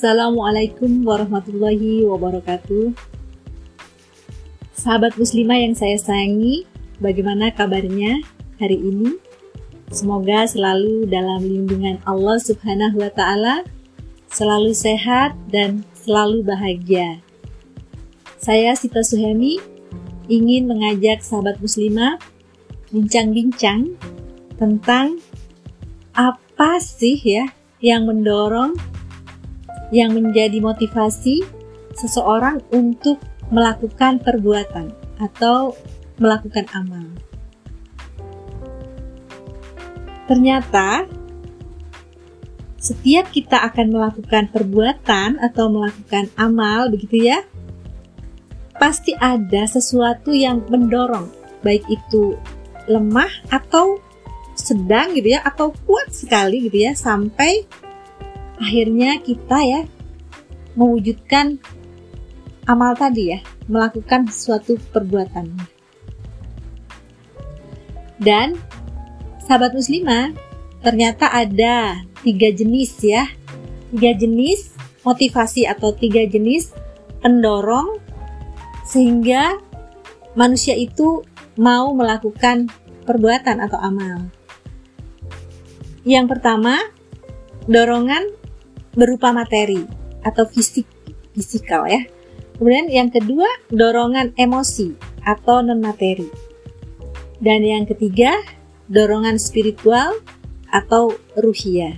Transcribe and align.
Assalamualaikum 0.00 1.04
warahmatullahi 1.04 2.08
wabarakatuh. 2.08 2.96
Sahabat 4.72 5.12
muslimah 5.20 5.60
yang 5.60 5.76
saya 5.76 6.00
sayangi, 6.00 6.64
bagaimana 7.04 7.52
kabarnya 7.52 8.24
hari 8.56 8.80
ini? 8.80 9.20
Semoga 9.92 10.48
selalu 10.48 11.04
dalam 11.04 11.44
lindungan 11.44 12.00
Allah 12.08 12.40
Subhanahu 12.40 12.96
wa 12.96 13.12
taala, 13.12 13.60
selalu 14.32 14.72
sehat 14.72 15.36
dan 15.52 15.84
selalu 15.92 16.48
bahagia. 16.48 17.20
Saya 18.40 18.72
Sita 18.72 19.04
Suhemi 19.04 19.60
ingin 20.32 20.64
mengajak 20.64 21.20
sahabat 21.20 21.60
muslimah 21.60 22.16
bincang-bincang 22.88 24.00
tentang 24.56 25.20
apa 26.16 26.80
sih 26.80 27.20
ya 27.20 27.52
yang 27.84 28.08
mendorong 28.08 28.80
yang 29.90 30.14
menjadi 30.14 30.58
motivasi 30.62 31.42
seseorang 31.94 32.62
untuk 32.70 33.18
melakukan 33.50 34.22
perbuatan 34.22 34.94
atau 35.18 35.74
melakukan 36.22 36.66
amal. 36.72 37.06
Ternyata 40.30 41.10
setiap 42.80 43.28
kita 43.34 43.60
akan 43.66 43.92
melakukan 43.92 44.48
perbuatan 44.48 45.42
atau 45.42 45.68
melakukan 45.68 46.30
amal 46.38 46.88
begitu 46.88 47.28
ya, 47.28 47.44
pasti 48.80 49.12
ada 49.18 49.68
sesuatu 49.68 50.32
yang 50.32 50.64
mendorong, 50.70 51.28
baik 51.60 51.84
itu 51.90 52.38
lemah 52.88 53.28
atau 53.52 54.00
sedang 54.56 55.12
gitu 55.12 55.36
ya 55.36 55.44
atau 55.44 55.72
kuat 55.84 56.08
sekali 56.12 56.68
gitu 56.68 56.88
ya 56.88 56.92
sampai 56.96 57.68
akhirnya 58.60 59.18
kita 59.24 59.58
ya 59.64 59.82
mewujudkan 60.76 61.58
amal 62.68 62.94
tadi 62.94 63.34
ya, 63.34 63.40
melakukan 63.66 64.30
suatu 64.30 64.78
perbuatan. 64.94 65.50
Dan 68.20 68.54
sahabat 69.42 69.74
muslimah, 69.74 70.36
ternyata 70.84 71.32
ada 71.32 72.04
tiga 72.22 72.52
jenis 72.52 73.00
ya, 73.00 73.26
tiga 73.90 74.12
jenis 74.14 74.76
motivasi 75.02 75.64
atau 75.64 75.96
tiga 75.96 76.28
jenis 76.28 76.76
pendorong 77.24 77.98
sehingga 78.84 79.56
manusia 80.36 80.76
itu 80.76 81.24
mau 81.56 81.90
melakukan 81.96 82.68
perbuatan 83.08 83.64
atau 83.64 83.80
amal. 83.80 84.28
Yang 86.04 86.36
pertama, 86.36 86.80
dorongan 87.68 88.39
berupa 88.94 89.30
materi 89.30 89.86
atau 90.24 90.44
fisik, 90.46 90.86
fisikal 91.34 91.86
ya. 91.86 92.04
Kemudian 92.60 92.92
yang 92.92 93.08
kedua, 93.08 93.48
dorongan 93.72 94.36
emosi 94.36 94.92
atau 95.24 95.64
non-materi. 95.64 96.28
Dan 97.40 97.64
yang 97.64 97.88
ketiga, 97.88 98.36
dorongan 98.92 99.40
spiritual 99.40 100.20
atau 100.68 101.16
ruhia. 101.40 101.96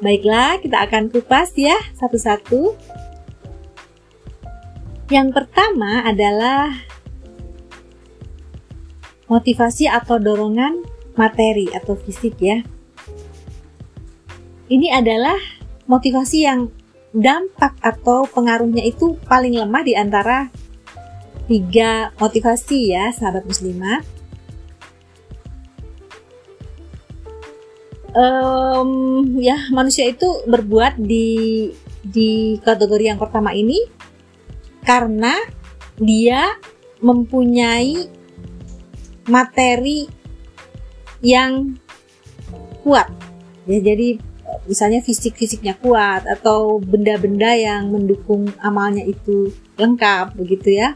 Baiklah, 0.00 0.62
kita 0.62 0.86
akan 0.86 1.12
kupas 1.12 1.52
ya 1.58 1.76
satu-satu. 1.98 2.78
Yang 5.10 5.28
pertama 5.34 6.06
adalah 6.06 6.70
motivasi 9.26 9.90
atau 9.90 10.22
dorongan 10.22 10.86
materi 11.18 11.68
atau 11.74 11.98
fisik 11.98 12.38
ya. 12.38 12.62
Ini 14.70 14.86
adalah 14.94 15.34
motivasi 15.90 16.46
yang 16.46 16.70
dampak 17.10 17.74
atau 17.82 18.22
pengaruhnya 18.30 18.86
itu 18.86 19.18
paling 19.26 19.58
lemah 19.58 19.82
di 19.82 19.98
antara 19.98 20.46
tiga 21.50 22.14
motivasi 22.14 22.94
ya 22.94 23.10
sahabat 23.10 23.42
muslimah. 23.50 23.98
Um, 28.14 28.90
ya 29.42 29.58
manusia 29.74 30.06
itu 30.06 30.46
berbuat 30.46 31.02
di 31.02 31.70
di 32.06 32.58
kategori 32.62 33.10
yang 33.10 33.18
pertama 33.18 33.50
ini 33.54 33.86
karena 34.86 35.34
dia 35.98 36.58
mempunyai 37.02 38.06
materi 39.26 40.06
yang 41.22 41.78
kuat 42.82 43.10
ya 43.68 43.78
jadi 43.78 44.29
misalnya 44.66 45.00
fisik-fisiknya 45.02 45.78
kuat 45.80 46.26
atau 46.26 46.78
benda-benda 46.78 47.54
yang 47.56 47.90
mendukung 47.90 48.50
amalnya 48.60 49.02
itu 49.06 49.50
lengkap 49.76 50.36
begitu 50.36 50.78
ya. 50.78 50.94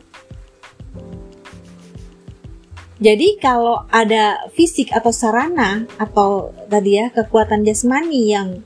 Jadi 3.02 3.36
kalau 3.42 3.84
ada 3.90 4.48
fisik 4.54 4.94
atau 4.94 5.10
sarana 5.10 5.84
atau 5.98 6.54
tadi 6.70 6.96
ya 6.96 7.10
kekuatan 7.10 7.66
jasmani 7.66 8.32
yang 8.32 8.62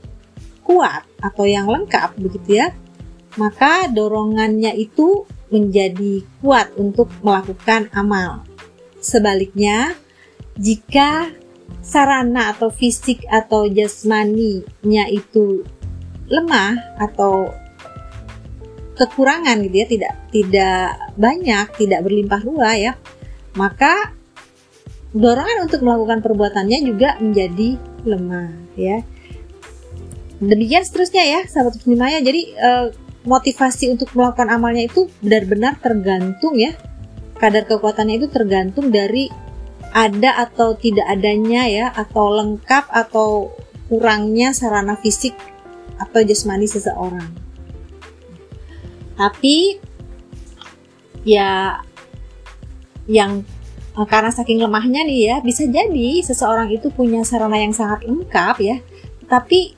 kuat 0.61 1.01
atau 1.19 1.49
yang 1.49 1.65
lengkap 1.65 2.13
begitu 2.21 2.61
ya, 2.61 2.71
maka 3.41 3.89
dorongannya 3.89 4.77
itu 4.77 5.25
menjadi 5.49 6.21
kuat 6.45 6.69
untuk 6.77 7.09
melakukan 7.25 7.89
amal. 7.91 8.45
Sebaliknya, 9.01 9.97
jika 10.59 11.33
sarana 11.81 12.53
atau 12.53 12.69
fisik 12.69 13.25
atau 13.29 13.65
jasmaninya 13.69 15.05
itu 15.09 15.63
lemah 16.29 16.99
atau 17.01 17.49
kekurangan 18.99 19.63
gitu 19.63 19.75
ya 19.79 19.87
tidak 19.87 20.13
tidak 20.29 20.87
banyak 21.15 21.65
tidak 21.79 21.99
berlimpah 22.03 22.41
ruah 22.43 22.75
ya 22.75 22.93
maka 23.55 24.13
dorongan 25.15 25.65
untuk 25.65 25.81
melakukan 25.81 26.21
perbuatannya 26.21 26.79
juga 26.85 27.17
menjadi 27.17 27.79
lemah 28.05 28.53
ya. 28.77 29.01
Demikian 30.39 30.85
seterusnya 30.85 31.23
ya 31.25 31.41
sahabat 31.49 31.81
muslimah 31.81 32.21
jadi 32.23 32.41
eh, 32.55 32.87
motivasi 33.27 33.91
untuk 33.91 34.13
melakukan 34.15 34.47
amalnya 34.47 34.87
itu 34.87 35.09
benar-benar 35.19 35.81
tergantung 35.81 36.55
ya. 36.55 36.77
Kadar 37.39 37.67
kekuatannya 37.67 38.19
itu 38.23 38.27
tergantung 38.27 38.91
dari 38.91 39.31
ada 39.89 40.45
atau 40.45 40.77
tidak 40.77 41.05
adanya 41.09 41.65
ya 41.65 41.85
atau 41.93 42.29
lengkap 42.33 42.85
atau 42.93 43.53
kurangnya 43.89 44.53
sarana 44.53 44.93
fisik 44.97 45.33
atau 45.97 46.21
jasmani 46.21 46.69
seseorang. 46.69 47.29
Tapi 49.17 49.81
ya 51.27 51.81
yang 53.09 53.43
eh, 53.97 54.07
karena 54.07 54.31
saking 54.31 54.61
lemahnya 54.61 55.03
nih 55.03 55.19
ya 55.33 55.35
bisa 55.41 55.65
jadi 55.67 56.21
seseorang 56.21 56.69
itu 56.69 56.93
punya 56.93 57.25
sarana 57.25 57.57
yang 57.57 57.73
sangat 57.73 58.05
lengkap 58.05 58.55
ya. 58.61 58.77
Tapi 59.25 59.75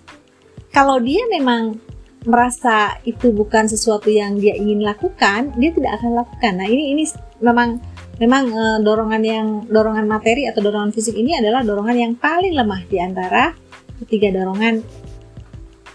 kalau 0.71 0.99
dia 1.03 1.27
memang 1.27 1.79
merasa 2.21 3.01
itu 3.01 3.33
bukan 3.33 3.65
sesuatu 3.65 4.07
yang 4.07 4.37
dia 4.37 4.53
ingin 4.53 4.85
lakukan, 4.85 5.51
dia 5.57 5.73
tidak 5.73 5.99
akan 5.99 6.21
lakukan. 6.21 6.53
Nah, 6.61 6.67
ini 6.69 6.93
ini 6.93 7.03
memang 7.41 7.81
memang 8.21 8.43
e, 8.53 8.63
dorongan 8.85 9.23
yang 9.25 9.47
dorongan 9.65 10.05
materi 10.05 10.45
atau 10.45 10.61
dorongan 10.61 10.93
fisik 10.93 11.17
ini 11.17 11.41
adalah 11.41 11.65
dorongan 11.65 11.97
yang 11.97 12.13
paling 12.13 12.53
lemah 12.53 12.85
di 12.85 13.01
antara 13.01 13.57
ketiga 14.05 14.29
dorongan 14.29 14.85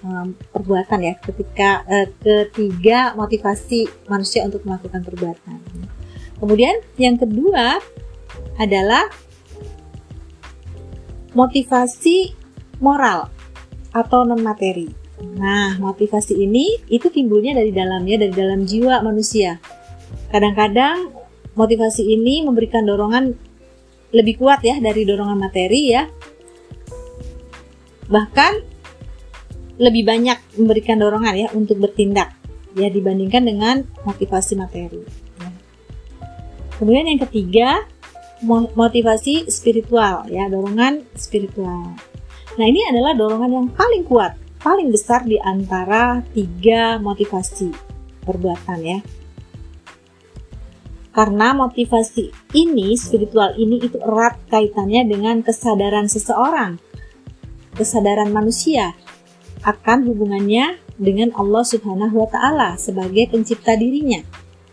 e, 0.02 0.08
perbuatan 0.50 0.98
ya 1.06 1.14
ketika 1.22 1.86
e, 1.86 1.96
ketiga 2.18 3.14
motivasi 3.14 3.86
manusia 4.10 4.42
untuk 4.42 4.66
melakukan 4.66 5.06
perbuatan. 5.06 5.58
Kemudian 6.42 6.82
yang 6.98 7.14
kedua 7.14 7.78
adalah 8.58 9.06
motivasi 11.32 12.34
moral 12.82 13.30
atau 13.94 14.26
non 14.26 14.42
materi. 14.42 14.90
Nah, 15.16 15.80
motivasi 15.80 16.36
ini 16.36 16.76
itu 16.92 17.08
timbulnya 17.08 17.56
dari 17.56 17.72
dalamnya 17.72 18.20
dari 18.20 18.34
dalam 18.36 18.68
jiwa 18.68 19.00
manusia. 19.00 19.56
Kadang-kadang 20.28 21.25
motivasi 21.56 22.04
ini 22.04 22.44
memberikan 22.44 22.84
dorongan 22.84 23.32
lebih 24.14 24.38
kuat 24.38 24.62
ya 24.62 24.78
dari 24.78 25.02
dorongan 25.02 25.40
materi 25.40 25.82
ya. 25.90 26.04
Bahkan 28.06 28.52
lebih 29.76 30.06
banyak 30.06 30.38
memberikan 30.56 30.96
dorongan 31.00 31.34
ya 31.36 31.48
untuk 31.52 31.82
bertindak 31.82 32.32
ya 32.76 32.92
dibandingkan 32.92 33.42
dengan 33.44 33.76
motivasi 34.04 34.54
materi. 34.54 35.02
Ya. 35.40 35.50
Kemudian 36.76 37.08
yang 37.08 37.20
ketiga 37.24 37.84
motivasi 38.76 39.48
spiritual 39.48 40.28
ya 40.28 40.46
dorongan 40.52 41.08
spiritual. 41.16 41.96
Nah 42.56 42.66
ini 42.68 42.84
adalah 42.88 43.16
dorongan 43.16 43.50
yang 43.52 43.68
paling 43.72 44.04
kuat, 44.04 44.36
paling 44.60 44.92
besar 44.92 45.24
di 45.24 45.40
antara 45.40 46.20
tiga 46.36 47.00
motivasi 47.00 47.72
perbuatan 48.24 48.78
ya. 48.84 49.00
Karena 51.16 51.56
motivasi 51.56 52.28
ini, 52.52 52.92
spiritual 52.92 53.56
ini 53.56 53.80
itu 53.80 53.96
erat 54.04 54.36
kaitannya 54.52 55.08
dengan 55.08 55.40
kesadaran 55.40 56.12
seseorang, 56.12 56.76
kesadaran 57.72 58.28
manusia 58.28 58.92
akan 59.64 60.04
hubungannya 60.12 60.76
dengan 61.00 61.32
Allah 61.32 61.64
Subhanahu 61.64 62.20
wa 62.20 62.28
taala 62.28 62.76
sebagai 62.76 63.32
pencipta 63.32 63.80
dirinya 63.80 64.20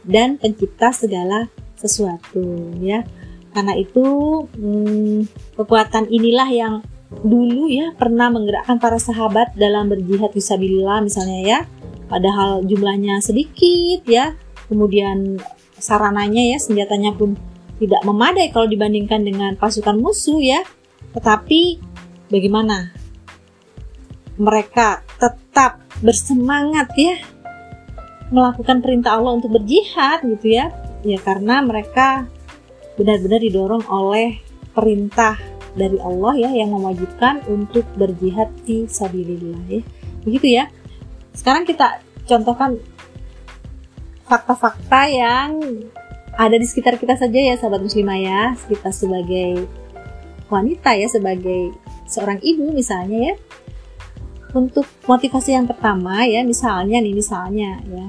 dan 0.03 0.35
pencipta 0.35 0.91
segala 0.91 1.47
sesuatu 1.79 2.75
ya. 2.83 3.07
Karena 3.55 3.79
itu 3.79 4.03
hmm, 4.43 5.55
kekuatan 5.55 6.11
inilah 6.11 6.49
yang 6.51 6.75
dulu 7.23 7.71
ya 7.71 7.95
pernah 7.95 8.27
menggerakkan 8.27 8.83
para 8.83 8.99
sahabat 8.99 9.55
dalam 9.55 9.87
berjihad 9.87 10.35
fisabilillah 10.35 11.07
misalnya 11.07 11.39
ya. 11.39 11.59
Padahal 12.11 12.67
jumlahnya 12.67 13.23
sedikit 13.23 14.03
ya. 14.03 14.35
Kemudian 14.67 15.39
sarananya 15.83 16.55
ya 16.55 16.57
senjatanya 16.63 17.11
pun 17.11 17.35
tidak 17.83 17.99
memadai 18.07 18.47
kalau 18.55 18.71
dibandingkan 18.71 19.27
dengan 19.27 19.59
pasukan 19.59 19.99
musuh 19.99 20.39
ya. 20.39 20.63
Tetapi 21.11 21.83
bagaimana? 22.31 22.95
Mereka 24.39 25.03
tetap 25.19 25.83
bersemangat 25.99 26.89
ya 26.95 27.19
melakukan 28.33 28.81
perintah 28.81 29.19
Allah 29.19 29.35
untuk 29.37 29.59
berjihad 29.59 30.23
gitu 30.23 30.55
ya. 30.55 30.71
Ya 31.03 31.19
karena 31.19 31.59
mereka 31.59 32.31
benar-benar 32.95 33.43
didorong 33.43 33.83
oleh 33.91 34.39
perintah 34.71 35.37
dari 35.75 35.99
Allah 35.99 36.33
ya 36.39 36.49
yang 36.55 36.73
mewajibkan 36.73 37.43
untuk 37.51 37.83
berjihad 37.99 38.49
di 38.63 38.87
sabilillah 38.87 39.61
ya. 39.67 39.81
Begitu 40.23 40.47
ya. 40.57 40.71
Sekarang 41.35 41.67
kita 41.67 41.99
contohkan 42.25 42.79
fakta-fakta 44.33 45.01
yang 45.13 45.61
ada 46.33 46.57
di 46.57 46.65
sekitar 46.65 46.97
kita 46.97 47.13
saja 47.13 47.37
ya 47.37 47.53
sahabat 47.53 47.85
muslimah 47.85 48.17
ya. 48.17 48.41
Kita 48.65 48.89
sebagai 48.89 49.69
wanita 50.49 50.97
ya 50.97 51.05
sebagai 51.05 51.77
seorang 52.09 52.41
ibu 52.41 52.73
misalnya 52.73 53.29
ya. 53.29 53.35
Untuk 54.57 54.89
motivasi 55.05 55.53
yang 55.53 55.69
pertama 55.69 56.25
ya 56.25 56.41
misalnya 56.41 56.97
nih 56.97 57.13
misalnya 57.13 57.77
ya. 57.85 58.05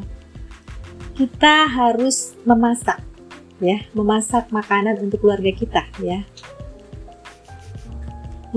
Kita 1.13 1.69
harus 1.69 2.33
memasak 2.49 3.05
ya 3.63 3.85
memasak 3.93 4.49
makanan 4.49 5.05
untuk 5.05 5.21
keluarga 5.21 5.53
kita 5.53 5.85
ya. 6.01 6.25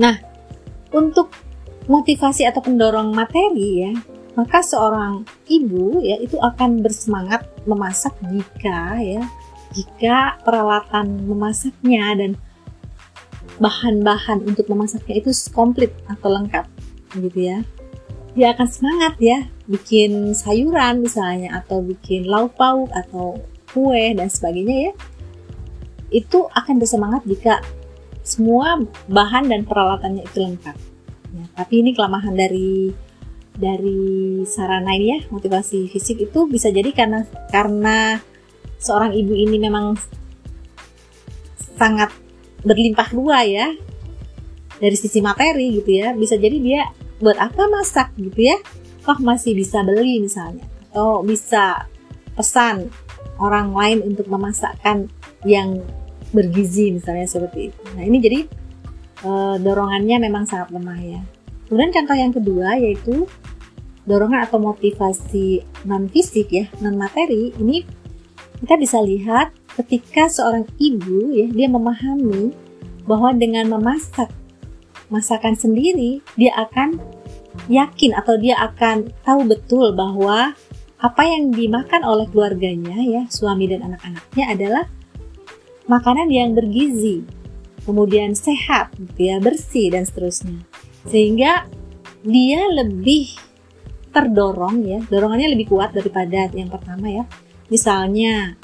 Nah 0.00 0.16
untuk 0.88 1.28
motivasi 1.84 2.48
atau 2.48 2.64
pendorong 2.64 3.12
materi 3.12 3.68
ya 3.84 3.92
maka 4.36 4.60
seorang 4.62 5.24
ibu 5.48 6.02
ya 6.04 6.18
itu 6.20 6.36
akan 6.38 6.82
bersemangat 6.84 7.46
memasak 7.64 8.14
jika 8.28 8.98
ya 9.00 9.24
jika 9.72 10.40
peralatan 10.42 11.28
memasaknya 11.28 12.04
dan 12.16 12.30
bahan-bahan 13.58 14.46
untuk 14.46 14.70
memasaknya 14.70 15.18
itu 15.20 15.30
komplit 15.50 15.90
atau 16.06 16.30
lengkap 16.30 16.64
gitu 17.18 17.38
ya. 17.52 17.58
Dia 18.38 18.54
akan 18.54 18.68
semangat 18.70 19.18
ya 19.18 19.50
bikin 19.66 20.32
sayuran 20.32 21.02
misalnya 21.02 21.58
atau 21.58 21.82
bikin 21.82 22.30
lauk 22.30 22.54
pauk 22.54 22.88
atau 22.94 23.42
kue 23.74 24.14
dan 24.14 24.30
sebagainya 24.30 24.90
ya. 24.90 24.92
Itu 26.08 26.46
akan 26.54 26.78
bersemangat 26.78 27.26
jika 27.26 27.60
semua 28.22 28.78
bahan 29.10 29.50
dan 29.50 29.66
peralatannya 29.66 30.24
itu 30.24 30.38
lengkap. 30.38 30.76
Ya, 31.28 31.44
tapi 31.52 31.84
ini 31.84 31.92
kelemahan 31.92 32.32
dari 32.32 32.94
dari 33.58 34.46
sarana 34.46 34.94
ini 34.94 35.06
ya 35.10 35.18
motivasi 35.34 35.90
fisik 35.90 36.30
itu 36.30 36.46
bisa 36.46 36.70
jadi 36.70 36.94
karena 36.94 37.26
karena 37.50 38.22
seorang 38.78 39.10
ibu 39.18 39.34
ini 39.34 39.58
memang 39.58 39.98
sangat 41.74 42.14
berlimpah 42.62 43.10
ruah 43.10 43.42
ya 43.42 43.66
dari 44.78 44.94
sisi 44.94 45.18
materi 45.18 45.82
gitu 45.82 45.90
ya 45.90 46.14
bisa 46.14 46.38
jadi 46.38 46.56
dia 46.62 46.82
buat 47.18 47.34
apa 47.34 47.66
masak 47.66 48.14
gitu 48.14 48.46
ya 48.46 48.58
toh 49.02 49.18
masih 49.18 49.58
bisa 49.58 49.82
beli 49.82 50.22
misalnya 50.22 50.62
atau 50.94 51.26
bisa 51.26 51.90
pesan 52.38 52.86
orang 53.42 53.74
lain 53.74 53.98
untuk 54.06 54.30
memasakkan 54.30 55.10
yang 55.42 55.82
bergizi 56.34 56.92
misalnya 56.92 57.24
seperti 57.24 57.70
itu. 57.72 57.80
Nah 57.94 58.04
ini 58.04 58.18
jadi 58.18 58.38
e, 59.22 59.30
dorongannya 59.62 60.16
memang 60.18 60.44
sangat 60.44 60.74
lemah 60.74 60.98
ya 60.98 61.20
kemudian 61.68 61.92
contoh 61.92 62.16
yang 62.16 62.32
kedua 62.32 62.80
yaitu 62.80 63.28
dorongan 64.08 64.48
atau 64.48 64.56
motivasi 64.58 65.62
non 65.84 66.08
fisik 66.08 66.48
ya 66.48 66.66
non 66.80 66.96
materi 66.96 67.52
ini 67.60 67.84
kita 68.64 68.74
bisa 68.80 68.98
lihat 69.04 69.54
ketika 69.78 70.26
seorang 70.26 70.66
ibu 70.80 71.30
ya 71.30 71.46
dia 71.52 71.68
memahami 71.70 72.50
bahwa 73.08 73.32
dengan 73.32 73.72
memasak 73.72 74.28
masakan 75.08 75.56
sendiri, 75.56 76.20
dia 76.36 76.52
akan 76.56 77.00
yakin 77.72 78.12
atau 78.12 78.36
dia 78.36 78.56
akan 78.60 79.08
tahu 79.24 79.48
betul 79.48 79.96
bahwa 79.96 80.52
apa 81.00 81.22
yang 81.24 81.50
dimakan 81.52 82.04
oleh 82.04 82.28
keluarganya 82.28 83.00
ya, 83.00 83.22
suami 83.32 83.68
dan 83.72 83.88
anak-anaknya 83.88 84.44
adalah 84.52 84.84
makanan 85.88 86.28
yang 86.28 86.52
bergizi, 86.52 87.24
kemudian 87.88 88.36
sehat, 88.36 88.92
gitu 89.00 89.32
ya, 89.32 89.36
bersih 89.40 89.88
dan 89.88 90.04
seterusnya. 90.04 90.60
Sehingga 91.06 91.68
dia 92.26 92.66
lebih 92.74 93.30
terdorong 94.10 94.82
ya, 94.82 94.98
dorongannya 95.06 95.54
lebih 95.54 95.70
kuat 95.70 95.94
daripada 95.94 96.50
yang 96.50 96.72
pertama 96.72 97.06
ya. 97.06 97.24
Misalnya 97.68 98.56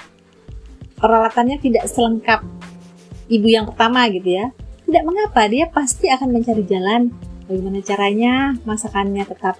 peralatannya 0.99 1.61
tidak 1.61 1.87
selengkap 1.87 2.43
ibu 3.29 3.47
yang 3.47 3.69
pertama 3.69 4.09
gitu 4.11 4.41
ya. 4.41 4.51
Tidak 4.85 5.05
mengapa 5.05 5.49
dia 5.49 5.69
pasti 5.71 6.11
akan 6.11 6.29
mencari 6.35 6.65
jalan 6.67 7.09
bagaimana 7.49 7.81
caranya 7.85 8.53
masakannya 8.65 9.25
tetap 9.25 9.57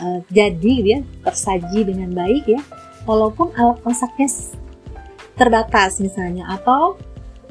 uh, 0.00 0.20
jadi 0.28 0.72
gitu 0.80 0.88
ya 0.88 1.00
tersaji 1.24 1.80
dengan 1.84 2.10
baik 2.12 2.44
ya. 2.48 2.60
Walaupun 3.08 3.56
alat 3.56 3.80
masaknya 3.84 4.28
terbatas 5.38 6.02
misalnya 6.02 6.44
atau 6.50 6.98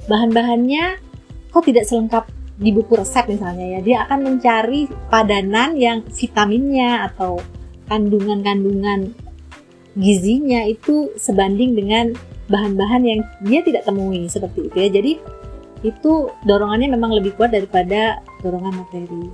bahan-bahannya 0.05 0.99
kok 1.49 1.63
tidak 1.65 1.87
selengkap 1.87 2.27
di 2.57 2.73
buku 2.73 2.97
resep 2.97 3.29
misalnya 3.29 3.77
ya 3.77 3.79
dia 3.85 3.97
akan 4.09 4.19
mencari 4.25 4.89
padanan 5.13 5.77
yang 5.77 6.01
vitaminnya 6.09 7.05
atau 7.13 7.37
kandungan-kandungan 7.85 9.13
gizinya 9.93 10.65
itu 10.65 11.13
sebanding 11.17 11.77
dengan 11.77 12.17
bahan-bahan 12.49 13.01
yang 13.05 13.19
dia 13.45 13.61
tidak 13.61 13.85
temui 13.85 14.25
seperti 14.25 14.69
itu 14.69 14.75
ya 14.77 14.89
jadi 14.89 15.13
itu 15.85 16.33
dorongannya 16.45 16.89
memang 16.89 17.13
lebih 17.13 17.37
kuat 17.37 17.53
daripada 17.53 18.21
dorongan 18.41 18.81
materi. 18.81 19.29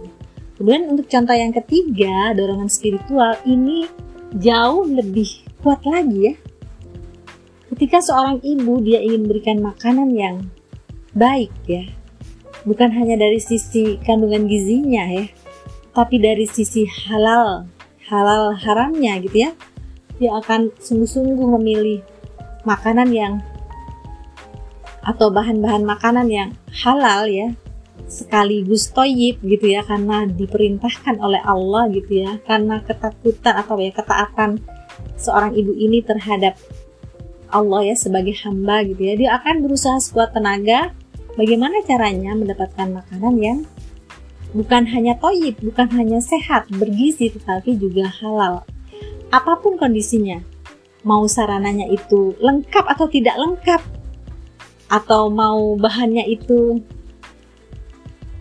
Kemudian 0.60 0.92
untuk 0.92 1.08
contoh 1.08 1.36
yang 1.36 1.54
ketiga, 1.56 2.36
dorongan 2.36 2.68
spiritual 2.68 3.40
ini 3.48 3.88
jauh 4.36 4.84
lebih 4.84 5.48
kuat 5.64 5.82
lagi 5.88 6.34
ya. 6.34 6.36
Ketika 7.74 8.04
seorang 8.04 8.38
ibu 8.44 8.78
dia 8.84 9.02
ingin 9.02 9.26
berikan 9.26 9.58
makanan 9.64 10.14
yang 10.14 10.36
baik 11.16 11.50
ya, 11.66 11.90
bukan 12.64 12.90
hanya 12.96 13.20
dari 13.20 13.40
sisi 13.40 14.00
kandungan 14.04 14.48
gizinya 14.48 15.04
ya, 15.08 15.26
tapi 15.94 16.20
dari 16.20 16.48
sisi 16.48 16.88
halal, 16.88 17.68
halal 18.08 18.56
haramnya 18.56 19.20
gitu 19.24 19.48
ya, 19.48 19.52
dia 20.18 20.32
akan 20.40 20.74
sungguh-sungguh 20.80 21.48
memilih 21.60 22.00
makanan 22.64 23.12
yang 23.12 23.34
atau 25.04 25.28
bahan-bahan 25.28 25.84
makanan 25.84 26.32
yang 26.32 26.50
halal 26.72 27.28
ya 27.28 27.52
sekaligus 28.08 28.92
toyib 28.94 29.42
gitu 29.42 29.74
ya 29.74 29.82
karena 29.84 30.30
diperintahkan 30.30 31.18
oleh 31.18 31.42
Allah 31.44 31.90
gitu 31.92 32.24
ya. 32.24 32.38
Karena 32.46 32.80
ketakutan 32.86 33.58
atau 33.58 33.80
ya 33.82 33.92
ketaatan 33.92 34.62
seorang 35.18 35.58
ibu 35.58 35.74
ini 35.74 36.06
terhadap 36.06 36.58
Allah 37.54 37.94
ya 37.94 37.96
sebagai 37.98 38.34
hamba 38.46 38.86
gitu 38.86 39.02
ya. 39.02 39.14
Dia 39.18 39.30
akan 39.42 39.66
berusaha 39.66 39.98
sekuat 40.02 40.34
tenaga 40.34 40.94
bagaimana 41.36 41.82
caranya 41.86 42.34
mendapatkan 42.38 42.90
makanan 42.94 43.36
yang 43.42 43.60
bukan 44.54 44.86
hanya 44.86 45.18
toyib 45.18 45.58
bukan 45.66 45.90
hanya 45.98 46.22
sehat 46.22 46.70
bergizi 46.70 47.34
tetapi 47.34 47.78
juga 47.78 48.10
halal? 48.10 48.66
Apa 49.34 49.58
pun 49.58 49.78
kondisinya 49.78 50.42
mau 51.04 51.28
sarananya 51.28 51.90
itu 51.92 52.38
lengkap 52.40 52.86
atau 52.88 53.06
tidak 53.12 53.36
lengkap 53.36 53.82
atau 54.94 55.28
mau 55.28 55.74
bahannya 55.76 56.24
itu 56.30 56.80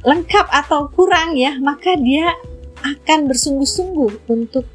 lengkap 0.02 0.46
atau 0.50 0.90
kurang 0.90 1.38
ya, 1.38 1.56
maka 1.62 1.94
dia 1.94 2.34
akan 2.82 3.30
bersungguh-sungguh 3.30 4.26
untuk 4.26 4.66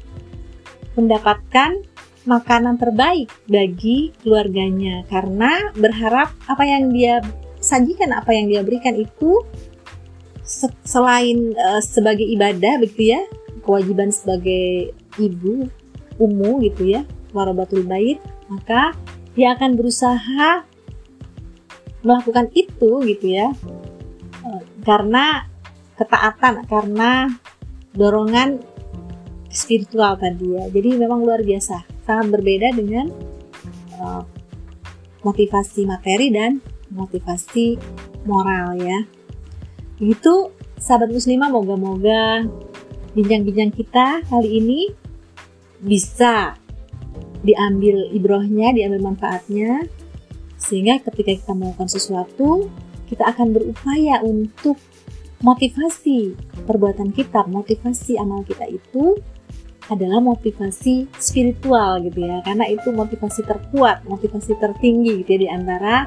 mendapatkan 0.96 1.84
makanan 2.24 2.80
terbaik 2.80 3.28
bagi 3.44 4.16
keluarganya. 4.24 5.04
Karena 5.06 5.70
berharap 5.76 6.32
apa 6.48 6.64
yang 6.64 6.90
dia 6.90 7.20
sajikan, 7.68 8.16
apa 8.16 8.32
yang 8.32 8.48
dia 8.48 8.64
berikan 8.64 8.96
itu 8.96 9.44
selain 10.88 11.52
uh, 11.52 11.84
sebagai 11.84 12.24
ibadah 12.24 12.80
begitu 12.80 13.12
ya, 13.12 13.20
kewajiban 13.60 14.08
sebagai 14.08 14.96
ibu, 15.20 15.68
umu 16.16 16.64
gitu 16.64 16.88
ya, 16.88 17.04
warabatul 17.36 17.84
bait, 17.84 18.16
maka 18.48 18.96
dia 19.36 19.52
akan 19.52 19.76
berusaha 19.76 20.64
melakukan 22.02 22.48
itu 22.54 23.02
gitu 23.06 23.26
ya 23.26 23.50
e, 24.46 24.50
karena 24.86 25.50
ketaatan 25.98 26.62
karena 26.70 27.26
dorongan 27.92 28.62
spiritual 29.50 30.14
tadi 30.14 30.54
ya. 30.54 30.70
Jadi 30.70 30.94
memang 30.94 31.26
luar 31.26 31.42
biasa, 31.42 31.82
sangat 32.06 32.26
berbeda 32.30 32.68
dengan 32.76 33.10
uh, 33.98 34.22
motivasi 35.24 35.88
materi 35.88 36.30
dan 36.30 36.62
motivasi 36.92 37.78
moral 38.24 38.78
ya. 38.78 39.00
Itu 39.98 40.52
sahabat 40.78 41.10
muslimah 41.10 41.50
moga-moga 41.50 42.46
bincang-bincang 43.16 43.74
kita 43.74 44.22
kali 44.30 44.62
ini 44.62 44.80
bisa 45.82 46.54
diambil 47.42 48.10
ibrohnya, 48.14 48.74
diambil 48.74 49.14
manfaatnya 49.14 49.86
sehingga 50.58 50.98
ketika 51.06 51.38
kita 51.38 51.52
melakukan 51.54 51.86
sesuatu 51.86 52.66
kita 53.06 53.24
akan 53.30 53.54
berupaya 53.56 54.20
untuk 54.20 54.76
motivasi 55.40 56.34
perbuatan 56.66 57.14
kita, 57.14 57.46
motivasi 57.46 58.18
amal 58.18 58.42
kita 58.42 58.66
itu 58.66 59.16
adalah 59.88 60.20
motivasi 60.20 61.08
spiritual 61.16 62.04
gitu 62.04 62.20
ya 62.20 62.44
karena 62.44 62.68
itu 62.68 62.92
motivasi 62.92 63.40
terkuat 63.48 64.04
motivasi 64.04 64.52
tertinggi 64.60 65.24
gitu 65.24 65.30
ya 65.32 65.40
di 65.40 65.48
antara 65.48 66.04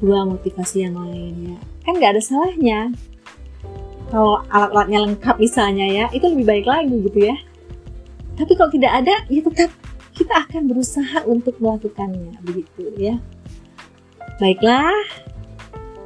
dua 0.00 0.24
motivasi 0.24 0.88
yang 0.88 0.96
lainnya. 0.96 1.60
Kan 1.84 2.00
nggak 2.00 2.16
ada 2.16 2.22
salahnya. 2.24 2.90
Kalau 4.10 4.42
alat-alatnya 4.50 4.98
lengkap 5.06 5.36
misalnya 5.38 5.86
ya 5.86 6.04
itu 6.10 6.26
lebih 6.26 6.48
baik 6.48 6.66
lagi 6.66 6.96
gitu 7.06 7.30
ya. 7.30 7.36
Tapi 8.34 8.52
kalau 8.58 8.72
tidak 8.72 8.92
ada 9.04 9.14
ya 9.30 9.40
tetap 9.44 9.70
kita 10.16 10.34
akan 10.48 10.62
berusaha 10.66 11.18
untuk 11.28 11.54
melakukannya 11.62 12.34
begitu 12.42 12.90
ya. 12.98 13.20
Baiklah 14.40 14.90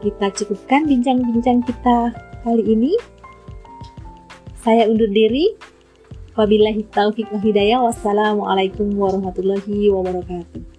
kita 0.04 0.26
cukupkan 0.42 0.84
bincang-bincang 0.84 1.64
kita 1.64 2.12
kali 2.44 2.62
ini. 2.66 2.92
Saya 4.60 4.90
undur 4.90 5.08
diri. 5.08 5.56
Wabillahi 6.34 6.82
taufiq 6.90 7.30
wa 7.30 7.38
hidayah. 7.38 7.78
Wassalamualaikum 7.78 8.90
warahmatullahi 8.98 9.88
wabarakatuh. 9.94 10.73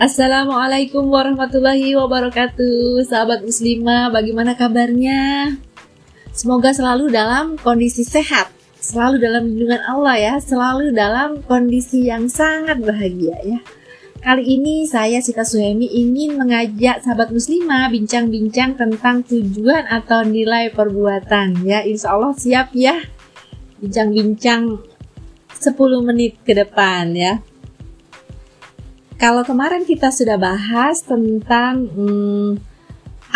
Assalamualaikum 0.00 1.12
warahmatullahi 1.12 1.92
wabarakatuh 1.92 3.04
Sahabat 3.04 3.44
muslimah 3.44 4.08
bagaimana 4.08 4.56
kabarnya? 4.56 5.52
Semoga 6.32 6.72
selalu 6.72 7.12
dalam 7.12 7.60
kondisi 7.60 8.00
sehat, 8.00 8.48
selalu 8.80 9.20
dalam 9.20 9.44
lindungan 9.52 9.84
Allah 9.84 10.16
ya, 10.16 10.34
selalu 10.40 10.96
dalam 10.96 11.44
kondisi 11.44 12.08
yang 12.08 12.32
sangat 12.32 12.80
bahagia 12.80 13.36
ya. 13.44 13.60
Kali 14.24 14.40
ini 14.48 14.88
saya 14.88 15.20
Sita 15.20 15.44
Suhemi 15.44 15.84
ingin 15.92 16.40
mengajak 16.40 17.04
sahabat 17.04 17.28
muslimah 17.28 17.92
bincang-bincang 17.92 18.80
tentang 18.80 19.20
tujuan 19.28 19.84
atau 19.84 20.24
nilai 20.24 20.72
perbuatan 20.72 21.60
ya. 21.68 21.84
Insya 21.84 22.16
Allah 22.16 22.32
siap 22.32 22.72
ya 22.72 23.04
bincang-bincang 23.84 24.80
10 25.60 25.76
menit 26.08 26.40
ke 26.40 26.56
depan 26.56 27.12
ya. 27.12 27.44
Kalau 29.20 29.44
kemarin 29.44 29.84
kita 29.84 30.08
sudah 30.08 30.40
bahas 30.40 31.04
tentang 31.04 31.84
hmm, 31.92 32.56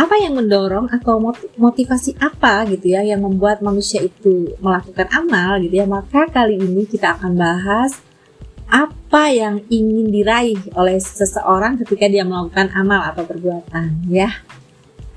apa 0.01 0.17
yang 0.17 0.33
mendorong 0.33 0.89
atau 0.89 1.21
motivasi 1.61 2.17
apa 2.19 2.65
gitu 2.73 2.97
ya 2.97 3.05
yang 3.05 3.21
membuat 3.21 3.61
manusia 3.61 4.01
itu 4.01 4.57
melakukan 4.65 5.13
amal 5.13 5.61
gitu 5.61 5.77
ya 5.77 5.87
maka 5.87 6.25
kali 6.33 6.57
ini 6.57 6.89
kita 6.89 7.21
akan 7.21 7.37
bahas 7.37 8.01
apa 8.65 9.29
yang 9.31 9.61
ingin 9.69 10.09
diraih 10.09 10.59
oleh 10.73 10.97
seseorang 10.97 11.77
ketika 11.85 12.09
dia 12.09 12.25
melakukan 12.25 12.73
amal 12.73 13.05
atau 13.05 13.29
perbuatan 13.29 14.09
ya. 14.09 14.33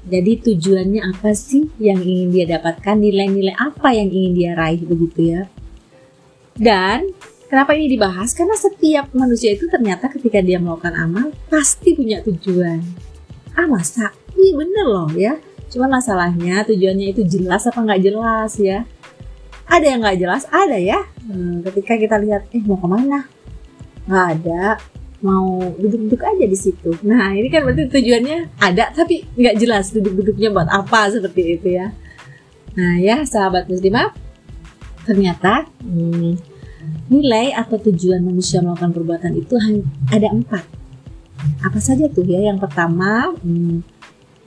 Jadi 0.08 0.52
tujuannya 0.52 1.04
apa 1.04 1.32
sih 1.36 1.68
yang 1.80 2.00
ingin 2.00 2.32
dia 2.32 2.46
dapatkan? 2.60 2.96
Nilai-nilai 2.96 3.56
apa 3.56 3.92
yang 3.92 4.08
ingin 4.08 4.34
dia 4.36 4.52
raih 4.56 4.80
begitu 4.84 5.36
ya? 5.36 5.44
Dan 6.56 7.12
kenapa 7.48 7.74
ini 7.76 7.92
dibahas? 7.92 8.36
Karena 8.36 8.56
setiap 8.56 9.12
manusia 9.16 9.56
itu 9.56 9.66
ternyata 9.72 10.12
ketika 10.12 10.40
dia 10.44 10.60
melakukan 10.60 10.94
amal 10.96 11.32
pasti 11.48 11.96
punya 11.96 12.22
tujuan. 12.24 12.84
Ah 13.58 13.66
masa? 13.66 14.14
Iya 14.38 14.54
bener 14.54 14.86
loh 14.86 15.10
ya. 15.16 15.40
Cuman 15.68 16.00
masalahnya 16.00 16.64
tujuannya 16.64 17.12
itu 17.12 17.28
jelas 17.28 17.68
apa 17.68 17.80
nggak 17.84 18.02
jelas 18.04 18.52
ya? 18.60 18.88
Ada 19.68 19.86
yang 19.96 20.00
nggak 20.04 20.20
jelas? 20.20 20.44
Ada 20.48 20.78
ya. 20.80 21.00
Hmm, 21.28 21.60
ketika 21.66 22.00
kita 22.00 22.16
lihat 22.22 22.48
eh 22.56 22.64
mau 22.64 22.80
ke 22.80 22.88
mana? 22.88 23.28
Nggak 24.08 24.28
ada. 24.40 24.64
Mau 25.20 25.74
duduk-duduk 25.76 26.22
aja 26.22 26.46
di 26.46 26.58
situ. 26.58 26.94
Nah 27.04 27.34
ini 27.34 27.50
kan 27.50 27.66
berarti 27.66 27.90
tujuannya 27.90 28.62
ada 28.62 28.94
tapi 28.94 29.26
nggak 29.36 29.56
jelas 29.58 29.90
duduk-duduknya 29.92 30.54
buat 30.54 30.70
apa 30.70 31.12
seperti 31.12 31.58
itu 31.60 31.68
ya. 31.76 31.92
Nah 32.78 33.02
ya 33.02 33.26
sahabat 33.26 33.66
muslimah 33.68 34.14
ternyata 35.04 35.66
hmm, 35.82 36.57
nilai 37.08 37.56
atau 37.56 37.80
tujuan 37.80 38.22
manusia 38.24 38.60
melakukan 38.60 38.94
perbuatan 38.94 39.34
itu 39.38 39.56
ada 40.14 40.28
empat. 40.32 40.64
Apa 41.64 41.80
saja 41.80 42.10
tuh 42.10 42.26
ya? 42.26 42.42
Yang 42.50 42.68
pertama 42.68 43.32
hmm, 43.38 43.86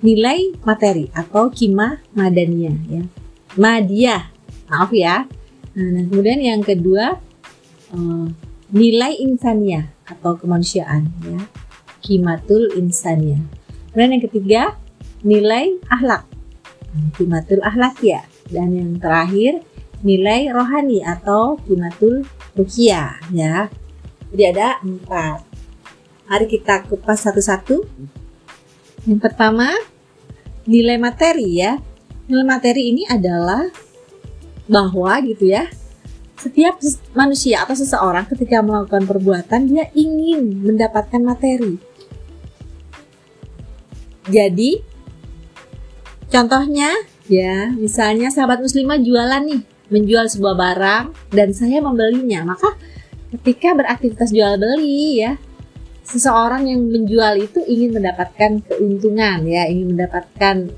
nilai 0.04 0.54
materi 0.66 1.08
atau 1.14 1.48
kima 1.48 2.02
madania 2.12 2.74
ya. 2.88 3.02
Madia 3.56 4.30
maaf 4.70 4.90
ya. 4.94 5.26
Nah, 5.74 6.04
kemudian 6.10 6.42
yang 6.42 6.60
kedua 6.66 7.18
uh, 7.94 8.26
nilai 8.70 9.18
insania 9.22 9.90
atau 10.06 10.34
kemanusiaan 10.34 11.08
ya. 11.24 11.40
Kimatul 12.00 12.74
insania 12.80 13.38
kemudian 13.90 14.14
yang 14.14 14.24
ketiga 14.24 14.62
nilai 15.26 15.74
akhlak. 15.90 16.22
Kimatul 17.18 17.60
akhlak 17.62 17.98
ya. 18.02 18.22
Dan 18.50 18.74
yang 18.74 18.90
terakhir 18.98 19.62
nilai 20.00 20.48
rohani 20.52 21.04
atau 21.04 21.60
kimatul 21.64 22.24
rukia 22.56 23.20
ya 23.32 23.68
jadi 24.32 24.42
ada 24.54 24.68
empat 24.80 25.44
mari 26.30 26.46
kita 26.46 26.86
kupas 26.86 27.26
satu-satu 27.26 27.84
yang 29.08 29.16
pertama, 29.16 29.72
nilai 30.68 31.00
materi 31.00 31.56
ya. 31.56 31.80
Nilai 32.28 32.44
materi 32.44 32.92
ini 32.92 33.08
adalah 33.08 33.64
bahwa 34.68 35.16
gitu 35.24 35.48
ya, 35.48 35.72
setiap 36.36 36.76
manusia 37.16 37.64
atau 37.64 37.72
seseorang 37.72 38.28
ketika 38.28 38.60
melakukan 38.60 39.08
perbuatan 39.08 39.72
dia 39.72 39.88
ingin 39.96 40.60
mendapatkan 40.60 41.20
materi. 41.24 41.80
Jadi 44.28 44.84
contohnya 46.28 46.92
ya, 47.24 47.72
misalnya 47.72 48.28
sahabat 48.28 48.60
muslimah 48.60 49.00
jualan 49.00 49.42
nih, 49.48 49.62
menjual 49.90 50.30
sebuah 50.30 50.54
barang 50.54 51.04
dan 51.34 51.50
saya 51.50 51.82
membelinya, 51.82 52.46
maka 52.46 52.78
ketika 53.38 53.74
beraktivitas 53.74 54.30
jual 54.30 54.58
beli 54.58 55.22
ya, 55.22 55.34
seseorang 56.06 56.66
yang 56.66 56.80
menjual 56.90 57.38
itu 57.38 57.62
ingin 57.66 57.98
mendapatkan 57.98 58.62
keuntungan 58.66 59.46
ya, 59.46 59.66
ingin 59.66 59.94
mendapatkan 59.94 60.70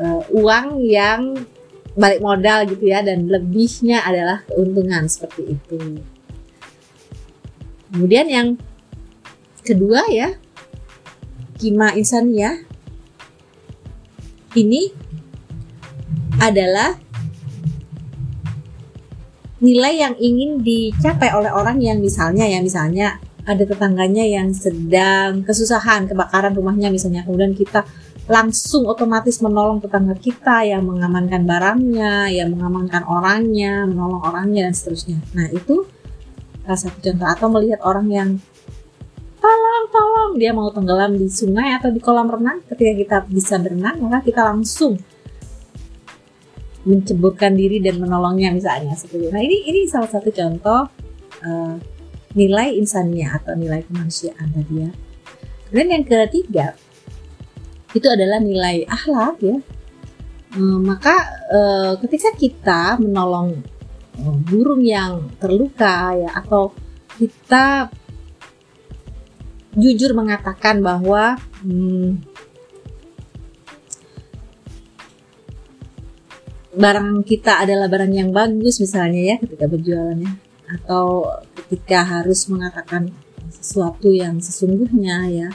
uh, 0.00 0.22
uang 0.32 0.80
yang 0.84 1.36
balik 1.98 2.22
modal 2.22 2.64
gitu 2.70 2.86
ya 2.86 3.02
dan 3.02 3.26
lebihnya 3.26 4.00
adalah 4.06 4.46
keuntungan 4.46 5.04
seperti 5.10 5.58
itu. 5.58 6.00
Kemudian 7.90 8.26
yang 8.30 8.48
kedua 9.66 10.06
ya, 10.08 10.38
kima 11.58 11.92
insania 11.98 12.62
ini 14.56 14.94
adalah 16.40 16.96
nilai 19.60 19.94
yang 20.00 20.14
ingin 20.16 20.60
dicapai 20.64 21.32
oleh 21.36 21.52
orang 21.52 21.80
yang 21.80 22.00
misalnya 22.00 22.48
ya 22.48 22.64
misalnya 22.64 23.20
ada 23.44 23.64
tetangganya 23.64 24.24
yang 24.24 24.52
sedang 24.52 25.44
kesusahan 25.44 26.08
kebakaran 26.08 26.52
rumahnya 26.52 26.92
misalnya 26.92 27.24
kemudian 27.24 27.56
kita 27.56 27.84
langsung 28.30 28.86
otomatis 28.86 29.42
menolong 29.42 29.82
tetangga 29.82 30.14
kita 30.14 30.62
yang 30.62 30.86
mengamankan 30.86 31.42
barangnya, 31.42 32.30
yang 32.30 32.54
mengamankan 32.54 33.02
orangnya, 33.02 33.90
menolong 33.90 34.22
orangnya 34.22 34.70
dan 34.70 34.74
seterusnya. 34.76 35.18
Nah 35.34 35.50
itu 35.50 35.82
salah 36.62 36.78
satu 36.78 37.02
contoh 37.02 37.26
atau 37.26 37.46
melihat 37.50 37.80
orang 37.82 38.06
yang 38.06 38.30
tolong 39.42 39.84
tolong 39.90 40.30
dia 40.38 40.54
mau 40.54 40.70
tenggelam 40.70 41.18
di 41.18 41.26
sungai 41.26 41.74
atau 41.74 41.90
di 41.90 41.98
kolam 41.98 42.30
renang 42.30 42.62
ketika 42.70 42.92
kita 42.94 43.16
bisa 43.26 43.58
berenang 43.58 43.98
maka 43.98 44.22
kita 44.22 44.46
langsung 44.46 45.00
menceburkan 46.84 47.52
diri 47.52 47.78
dan 47.84 48.00
menolongnya 48.00 48.56
misalnya 48.56 48.96
seperti 48.96 49.28
itu. 49.28 49.32
Nah 49.32 49.42
ini 49.44 49.56
ini 49.68 49.80
salah 49.84 50.08
satu 50.08 50.32
contoh 50.32 50.88
uh, 51.44 51.74
nilai 52.34 52.78
insannya 52.78 53.36
atau 53.42 53.58
nilai 53.58 53.84
kemanusiaan 53.84 54.48
tadi 54.54 54.74
ya. 54.86 54.90
Dan 55.70 55.86
yang 55.90 56.04
ketiga 56.06 56.74
itu 57.94 58.06
adalah 58.06 58.38
nilai 58.38 58.86
akhlak 58.86 59.38
ya. 59.42 59.58
E, 60.50 60.58
maka 60.58 61.14
e, 61.46 61.60
ketika 62.02 62.34
kita 62.34 62.82
menolong 62.98 63.54
uh, 64.18 64.36
burung 64.50 64.82
yang 64.82 65.30
terluka 65.38 66.10
ya 66.18 66.30
atau 66.34 66.74
kita 67.18 67.86
jujur 69.78 70.10
mengatakan 70.18 70.82
bahwa 70.82 71.38
hmm, 71.62 72.29
barang 76.70 77.26
kita 77.26 77.66
adalah 77.66 77.90
barang 77.90 78.12
yang 78.14 78.30
bagus 78.30 78.78
misalnya 78.78 79.34
ya 79.34 79.36
ketika 79.42 79.66
berjualannya. 79.66 80.32
Atau 80.70 81.26
ketika 81.66 82.06
harus 82.06 82.46
mengatakan 82.46 83.10
sesuatu 83.50 84.14
yang 84.14 84.38
sesungguhnya 84.38 85.26
ya. 85.30 85.48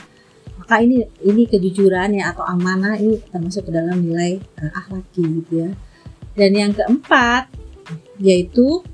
Maka 0.60 0.82
ini 0.84 1.08
ini 1.24 1.48
kejujuran 1.48 2.16
ya 2.16 2.34
atau 2.34 2.44
amanah 2.44 3.00
ini 3.00 3.22
termasuk 3.32 3.68
ke 3.68 3.72
dalam 3.72 4.02
nilai 4.02 4.40
uh, 4.60 4.72
akhlaki 4.76 5.24
gitu 5.42 5.52
ya. 5.66 5.70
Dan 6.36 6.52
yang 6.52 6.72
keempat 6.76 7.48
yaitu 8.20 8.84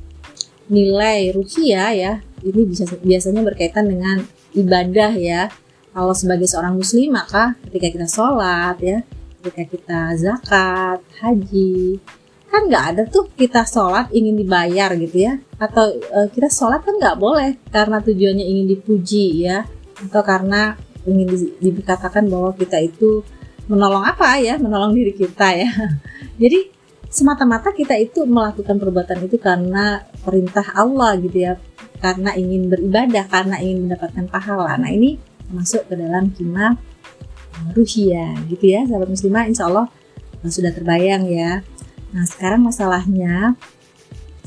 nilai 0.70 1.34
ruhiyah 1.34 1.90
ya. 1.94 2.12
Ini 2.42 2.60
bisa 2.66 2.86
biasanya 2.86 3.42
berkaitan 3.42 3.90
dengan 3.90 4.22
ibadah 4.54 5.14
ya. 5.18 5.50
Kalau 5.92 6.14
sebagai 6.16 6.48
seorang 6.48 6.78
muslim 6.78 7.12
maka 7.12 7.58
ketika 7.68 7.92
kita 7.92 8.08
sholat 8.08 8.80
ya, 8.80 9.04
ketika 9.42 9.64
kita 9.66 10.00
zakat, 10.14 11.02
haji, 11.18 11.98
kan 12.46 12.70
nggak 12.70 12.84
ada 12.94 13.02
tuh 13.10 13.26
kita 13.34 13.66
sholat 13.66 14.06
ingin 14.14 14.38
dibayar 14.38 14.94
gitu 14.94 15.26
ya. 15.26 15.42
Atau 15.58 15.98
e, 15.98 16.18
kita 16.30 16.46
sholat 16.46 16.86
kan 16.86 16.94
nggak 16.94 17.18
boleh 17.18 17.58
karena 17.74 17.98
tujuannya 17.98 18.46
ingin 18.46 18.66
dipuji 18.78 19.50
ya. 19.50 19.66
Atau 19.98 20.22
karena 20.22 20.78
ingin 21.02 21.26
di, 21.58 21.70
dikatakan 21.74 22.30
bahwa 22.30 22.54
kita 22.54 22.78
itu 22.78 23.26
menolong 23.66 24.06
apa 24.06 24.38
ya 24.38 24.54
menolong 24.62 24.94
diri 24.94 25.10
kita 25.18 25.48
ya. 25.58 25.70
Jadi 26.42 26.70
semata-mata 27.10 27.74
kita 27.74 27.98
itu 27.98 28.22
melakukan 28.24 28.78
perbuatan 28.78 29.26
itu 29.26 29.42
karena 29.42 30.06
perintah 30.22 30.70
Allah 30.78 31.18
gitu 31.18 31.50
ya. 31.50 31.58
Karena 31.98 32.34
ingin 32.34 32.66
beribadah, 32.66 33.30
karena 33.30 33.62
ingin 33.62 33.86
mendapatkan 33.86 34.26
pahala. 34.26 34.74
Nah 34.74 34.90
ini 34.90 35.18
masuk 35.54 35.86
ke 35.86 35.94
dalam 35.94 36.34
kima 36.34 36.74
ruhia 37.70 38.34
gitu 38.50 38.64
ya, 38.66 38.82
sahabat 38.84 39.08
muslimah 39.08 39.46
insya 39.46 39.70
Allah 39.70 39.86
sudah 40.42 40.74
terbayang 40.74 41.30
ya. 41.30 41.62
Nah 42.10 42.24
sekarang 42.26 42.66
masalahnya 42.66 43.54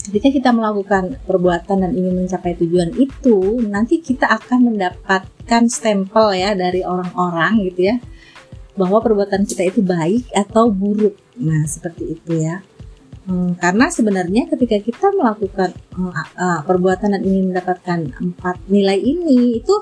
ketika 0.06 0.30
kita 0.30 0.50
melakukan 0.54 1.18
perbuatan 1.26 1.82
dan 1.82 1.92
ingin 1.98 2.14
mencapai 2.26 2.54
tujuan 2.60 2.94
itu, 2.94 3.64
nanti 3.66 4.04
kita 4.04 4.30
akan 4.30 4.76
mendapatkan 4.76 5.64
stempel 5.72 6.36
ya 6.36 6.54
dari 6.54 6.86
orang-orang 6.86 7.66
gitu 7.72 7.90
ya, 7.90 7.96
bahwa 8.78 9.02
perbuatan 9.02 9.48
kita 9.50 9.66
itu 9.72 9.82
baik 9.82 10.30
atau 10.36 10.70
buruk. 10.70 11.18
Nah 11.42 11.66
seperti 11.66 12.20
itu 12.20 12.38
ya. 12.38 12.62
Hmm, 13.26 13.58
karena 13.58 13.90
sebenarnya 13.90 14.46
ketika 14.46 14.78
kita 14.78 15.10
melakukan 15.10 15.74
uh, 15.98 16.14
uh, 16.38 16.62
perbuatan 16.62 17.18
dan 17.18 17.26
ingin 17.26 17.50
mendapatkan 17.50 18.14
empat 18.22 18.62
nilai 18.70 19.02
ini 19.02 19.58
itu 19.58 19.82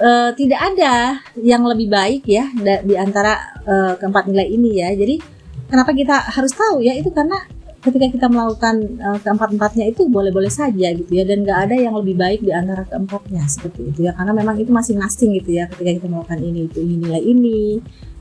uh, 0.00 0.30
tidak 0.34 0.60
ada 0.62 1.22
yang 1.38 1.62
lebih 1.66 1.90
baik 1.90 2.24
ya 2.26 2.48
di 2.82 2.94
antara 2.94 3.58
uh, 3.66 3.94
keempat 3.98 4.30
nilai 4.30 4.48
ini 4.48 4.80
ya. 4.80 4.94
Jadi 4.94 5.20
kenapa 5.68 5.94
kita 5.94 6.16
harus 6.32 6.54
tahu? 6.54 6.82
Ya 6.82 6.94
itu 6.96 7.10
karena 7.10 7.38
ketika 7.78 8.06
kita 8.10 8.26
melakukan 8.26 8.98
uh, 8.98 9.18
keempat-empatnya 9.22 9.94
itu 9.94 10.06
boleh-boleh 10.10 10.50
saja 10.50 10.90
gitu 10.94 11.10
ya. 11.10 11.22
Dan 11.26 11.46
nggak 11.46 11.58
ada 11.70 11.76
yang 11.76 11.94
lebih 11.98 12.18
baik 12.18 12.40
di 12.42 12.50
antara 12.54 12.86
keempatnya 12.86 13.44
seperti 13.46 13.90
itu 13.90 14.00
ya. 14.06 14.14
Karena 14.14 14.32
memang 14.34 14.56
itu 14.58 14.70
masing-masing 14.70 15.38
gitu 15.42 15.58
ya 15.58 15.70
ketika 15.70 16.02
kita 16.02 16.06
melakukan 16.10 16.40
ini 16.42 16.70
itu 16.70 16.78
ingin 16.82 16.98
nilai 17.04 17.22
ini. 17.22 17.62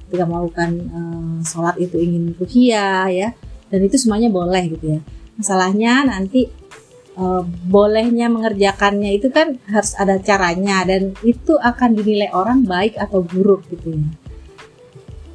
Ketika 0.07 0.23
melakukan 0.23 0.69
uh, 0.91 1.37
sholat 1.43 1.75
itu 1.81 1.97
ingin 1.99 2.35
ruhiyah 2.37 3.07
ya. 3.11 3.29
Dan 3.67 3.83
itu 3.83 3.99
semuanya 3.99 4.31
boleh 4.31 4.63
gitu 4.71 4.97
ya. 4.97 4.99
Masalahnya 5.37 6.07
nanti 6.07 6.49
uh, 7.17 7.43
bolehnya 7.67 8.29
mengerjakannya 8.29 9.17
itu 9.17 9.33
kan 9.33 9.57
harus 9.67 9.97
ada 9.97 10.21
caranya 10.21 10.85
dan 10.85 11.17
itu 11.25 11.57
akan 11.57 11.97
dinilai 11.97 12.29
orang 12.31 12.63
baik 12.63 12.95
atau 12.95 13.25
buruk 13.25 13.65
gitu 13.73 13.97
ya. 13.97 14.07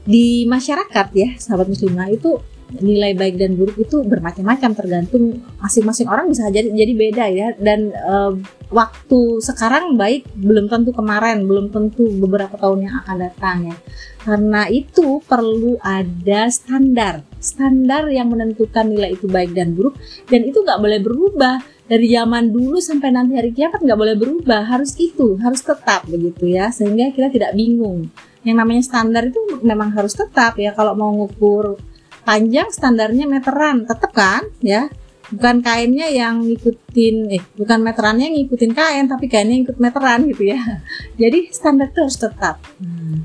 Di 0.03 0.47
masyarakat 0.47 1.07
ya 1.14 1.29
sahabat 1.38 1.71
muslimah 1.71 2.11
itu 2.11 2.38
nilai 2.73 3.12
baik 3.12 3.37
dan 3.37 3.53
buruk 3.53 3.77
itu 3.85 4.01
bermacam-macam 4.01 4.73
tergantung 4.73 5.45
masing-masing 5.61 6.09
orang 6.09 6.33
bisa 6.33 6.49
jadi 6.49 6.73
jadi 6.73 6.92
beda 6.97 7.25
ya. 7.29 7.49
Dan 7.61 7.92
uh, 7.92 8.33
waktu 8.73 9.45
sekarang 9.45 10.01
baik 10.01 10.25
belum 10.33 10.73
tentu 10.73 10.97
kemarin 10.97 11.45
belum 11.45 11.68
tentu 11.68 12.09
beberapa 12.16 12.57
tahun 12.57 12.88
yang 12.88 12.95
akan 13.05 13.16
datang 13.21 13.59
ya. 13.68 13.77
Karena 14.23 14.71
itu 14.71 15.21
perlu 15.27 15.77
ada 15.83 16.49
standar 16.49 17.27
standar 17.42 18.07
yang 18.09 18.31
menentukan 18.31 18.87
nilai 18.87 19.18
itu 19.18 19.27
baik 19.27 19.53
dan 19.53 19.75
buruk 19.75 19.99
dan 20.31 20.47
itu 20.47 20.62
nggak 20.62 20.79
boleh 20.79 21.01
berubah 21.03 21.59
dari 21.83 22.07
zaman 22.09 22.55
dulu 22.55 22.79
sampai 22.79 23.11
nanti 23.11 23.35
hari 23.35 23.51
kiamat 23.51 23.83
nggak 23.83 23.99
boleh 23.99 24.14
berubah 24.14 24.62
harus 24.71 24.95
itu 24.97 25.35
harus 25.42 25.61
tetap 25.66 26.07
begitu 26.07 26.47
ya 26.55 26.71
sehingga 26.71 27.11
kita 27.11 27.29
tidak 27.29 27.53
bingung. 27.59 28.07
Yang 28.47 28.57
namanya 28.59 28.83
standar 28.83 29.23
itu 29.27 29.38
memang 29.62 29.95
harus 29.95 30.14
tetap 30.14 30.59
ya 30.59 30.75
kalau 30.75 30.95
mau 30.95 31.11
ngukur 31.11 31.79
panjang 32.23 32.71
standarnya 32.71 33.27
meteran 33.27 33.87
tetap 33.87 34.11
kan 34.14 34.47
ya. 34.62 34.87
Bukan 35.33 35.64
kainnya 35.64 36.12
yang 36.12 36.45
ngikutin 36.45 37.16
eh 37.33 37.42
bukan 37.57 37.81
meterannya 37.81 38.29
yang 38.29 38.37
ngikutin 38.37 38.73
kain 38.77 39.05
tapi 39.09 39.33
kainnya 39.33 39.64
ikut 39.66 39.81
meteran 39.81 40.29
gitu 40.31 40.55
ya. 40.55 40.61
Jadi 41.23 41.51
standar 41.51 41.90
itu 41.90 41.99
harus 42.05 42.18
tetap. 42.18 42.57
Hmm. 42.79 43.25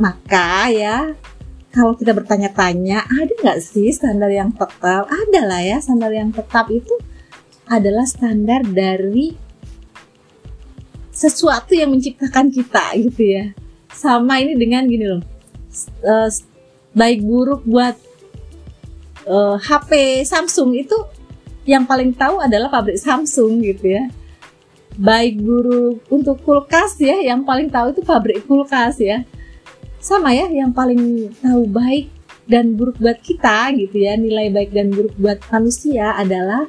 maka 0.00 0.72
ya 0.72 1.12
kalau 1.76 1.92
kita 1.92 2.16
bertanya-tanya 2.16 3.04
ada 3.04 3.32
nggak 3.36 3.60
sih 3.60 3.92
standar 3.92 4.32
yang 4.32 4.48
tetap? 4.50 5.06
Ada 5.06 5.40
lah 5.44 5.60
ya 5.60 5.76
standar 5.78 6.08
yang 6.08 6.32
tetap 6.32 6.66
itu 6.72 6.96
adalah 7.70 8.02
standar 8.02 8.66
dari 8.66 9.30
sesuatu 11.14 11.70
yang 11.78 11.94
menciptakan 11.94 12.50
kita 12.50 12.98
gitu 12.98 13.22
ya. 13.22 13.54
Sama 13.94 14.42
ini 14.42 14.58
dengan 14.58 14.90
gini 14.90 15.06
loh. 15.06 15.22
Uh, 16.02 16.26
baik 16.90 17.22
buruk 17.22 17.62
buat 17.62 17.94
uh, 19.30 19.54
eh, 19.54 19.56
HP 19.62 19.90
Samsung 20.26 20.74
itu 20.74 20.98
yang 21.62 21.86
paling 21.86 22.10
tahu 22.10 22.42
adalah 22.42 22.66
pabrik 22.66 22.98
Samsung 22.98 23.62
gitu 23.62 23.94
ya. 23.94 24.10
Baik 24.98 25.38
buruk 25.38 26.02
untuk 26.10 26.42
kulkas 26.42 26.98
ya 26.98 27.22
yang 27.22 27.46
paling 27.46 27.70
tahu 27.70 27.94
itu 27.94 28.02
pabrik 28.02 28.42
kulkas 28.50 28.98
ya. 28.98 29.22
Sama 30.02 30.34
ya 30.34 30.50
yang 30.50 30.74
paling 30.74 31.30
tahu 31.38 31.68
baik 31.68 32.10
dan 32.50 32.74
buruk 32.74 32.98
buat 32.98 33.20
kita 33.22 33.70
gitu 33.78 34.02
ya. 34.02 34.18
Nilai 34.18 34.50
baik 34.50 34.74
dan 34.74 34.90
buruk 34.90 35.14
buat 35.20 35.38
manusia 35.52 36.16
adalah 36.18 36.66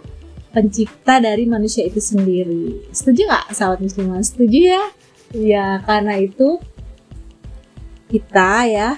pencipta 0.51 1.23
dari 1.23 1.47
manusia 1.47 1.87
itu 1.87 1.99
sendiri. 2.03 2.91
Setuju 2.91 3.27
nggak 3.27 3.45
sahabat 3.55 3.79
muslimah? 3.79 4.21
Setuju 4.23 4.59
ya? 4.59 4.83
Ya 5.31 5.67
karena 5.87 6.19
itu 6.19 6.59
kita 8.11 8.67
ya 8.67 8.89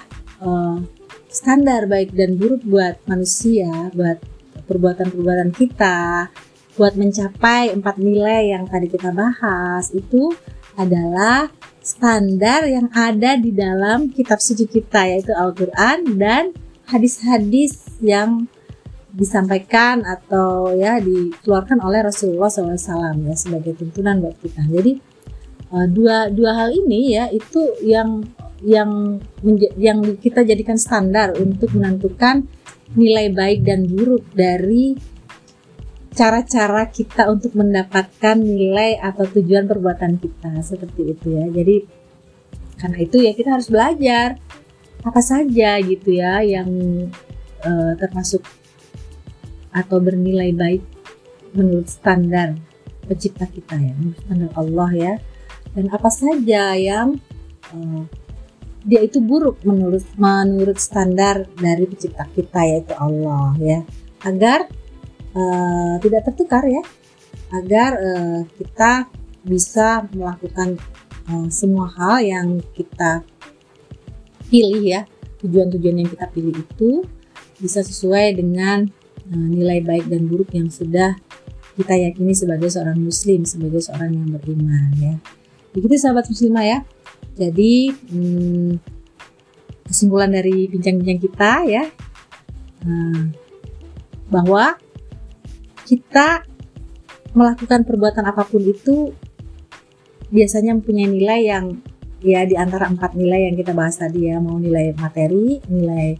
uh, 0.42 0.82
standar 1.30 1.86
baik 1.86 2.14
dan 2.14 2.34
buruk 2.34 2.66
buat 2.66 2.98
manusia, 3.06 3.70
buat 3.94 4.18
perbuatan-perbuatan 4.66 5.54
kita, 5.54 6.30
buat 6.74 6.98
mencapai 6.98 7.70
empat 7.70 7.96
nilai 8.02 8.50
yang 8.54 8.66
tadi 8.66 8.90
kita 8.90 9.14
bahas 9.14 9.94
itu 9.94 10.34
adalah 10.74 11.50
standar 11.84 12.66
yang 12.66 12.90
ada 12.90 13.38
di 13.38 13.54
dalam 13.54 14.10
kitab 14.10 14.42
suci 14.42 14.66
kita 14.66 15.06
yaitu 15.06 15.30
Al-Qur'an 15.30 16.18
dan 16.18 16.50
hadis-hadis 16.90 17.86
yang 18.02 18.50
disampaikan 19.14 20.02
atau 20.02 20.74
ya 20.74 20.98
dikeluarkan 20.98 21.78
oleh 21.78 22.02
Rasulullah 22.02 22.50
SAW 22.50 23.22
ya 23.22 23.34
sebagai 23.38 23.78
tuntunan 23.78 24.18
buat 24.18 24.36
kita. 24.42 24.66
Jadi 24.66 24.92
eh, 25.70 25.86
dua 25.86 26.28
dua 26.34 26.52
hal 26.58 26.74
ini 26.74 27.14
ya 27.14 27.30
itu 27.30 27.78
yang 27.86 28.26
yang 28.66 29.22
yang 29.78 30.02
kita 30.18 30.42
jadikan 30.42 30.74
standar 30.74 31.38
untuk 31.38 31.70
menentukan 31.78 32.42
nilai 32.98 33.30
baik 33.30 33.62
dan 33.62 33.86
buruk 33.86 34.26
dari 34.34 34.98
cara-cara 36.14 36.90
kita 36.90 37.26
untuk 37.26 37.58
mendapatkan 37.58 38.38
nilai 38.38 38.98
atau 39.02 39.26
tujuan 39.26 39.66
perbuatan 39.66 40.18
kita 40.18 40.58
seperti 40.62 41.14
itu 41.14 41.38
ya. 41.38 41.46
Jadi 41.50 41.76
karena 42.78 42.98
itu 42.98 43.16
ya 43.22 43.32
kita 43.34 43.54
harus 43.54 43.70
belajar 43.70 44.38
apa 45.04 45.20
saja 45.20 45.78
gitu 45.84 46.16
ya 46.16 46.40
yang 46.40 46.70
uh, 47.62 47.92
termasuk 48.00 48.42
atau 49.74 49.98
bernilai 49.98 50.54
baik 50.54 50.82
menurut 51.50 51.90
standar 51.90 52.54
pencipta 53.04 53.44
kita 53.50 53.74
ya, 53.76 53.92
menurut 53.98 54.18
standar 54.22 54.50
Allah 54.54 54.90
ya. 54.94 55.14
Dan 55.74 55.90
apa 55.90 56.06
saja 56.08 56.78
yang 56.78 57.18
uh, 57.74 58.06
dia 58.84 59.00
itu 59.00 59.18
buruk 59.18 59.64
menurut 59.64 60.04
menurut 60.14 60.78
standar 60.78 61.48
dari 61.58 61.88
pencipta 61.90 62.28
kita 62.30 62.60
yaitu 62.62 62.94
Allah 62.94 63.52
ya. 63.58 63.80
Agar 64.22 64.70
uh, 65.34 65.94
tidak 65.98 66.30
tertukar 66.30 66.62
ya. 66.68 66.82
Agar 67.50 67.90
uh, 67.98 68.40
kita 68.54 69.10
bisa 69.44 70.06
melakukan 70.14 70.78
uh, 71.28 71.48
semua 71.50 71.90
hal 71.98 72.22
yang 72.22 72.48
kita 72.72 73.26
pilih 74.48 74.84
ya. 74.84 75.02
Tujuan-tujuan 75.42 76.00
yang 76.00 76.08
kita 76.08 76.26
pilih 76.32 76.54
itu 76.56 77.04
bisa 77.60 77.84
sesuai 77.84 78.38
dengan 78.38 78.88
nilai 79.30 79.80
baik 79.80 80.08
dan 80.08 80.28
buruk 80.28 80.52
yang 80.52 80.68
sudah 80.68 81.16
kita 81.74 81.94
yakini 81.98 82.32
sebagai 82.36 82.70
seorang 82.70 82.98
muslim, 82.98 83.42
sebagai 83.42 83.82
seorang 83.82 84.14
yang 84.14 84.28
beriman 84.30 84.90
ya. 84.94 85.14
Begitu 85.74 85.98
sahabat 85.98 86.30
muslimah 86.30 86.64
ya. 86.64 86.78
Jadi 87.34 87.90
hmm, 87.90 88.78
kesimpulan 89.90 90.30
dari 90.30 90.70
bincang-bincang 90.70 91.20
kita 91.20 91.52
ya 91.66 91.84
uh, 92.86 93.22
bahwa 94.30 94.78
kita 95.84 96.46
melakukan 97.34 97.82
perbuatan 97.82 98.24
apa 98.24 98.46
pun 98.46 98.62
itu 98.62 99.10
biasanya 100.30 100.78
mempunyai 100.78 101.10
nilai 101.10 101.40
yang 101.44 101.64
ya 102.24 102.46
di 102.48 102.56
antara 102.56 102.88
empat 102.88 103.12
nilai 103.18 103.52
yang 103.52 103.54
kita 103.58 103.76
bahas 103.76 104.00
tadi 104.00 104.32
ya 104.32 104.40
mau 104.40 104.56
nilai 104.56 104.96
materi, 104.96 105.60
nilai 105.68 106.16